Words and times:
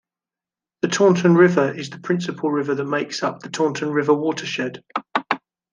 The 0.81 0.87
Taunton 0.87 1.35
River 1.35 1.71
is 1.71 1.91
the 1.91 1.99
principal 1.99 2.49
river 2.49 2.73
that 2.73 2.85
makes 2.85 3.21
up 3.21 3.41
the 3.41 3.49
Taunton 3.51 3.91
River 3.91 4.15
Watershed. 4.15 4.83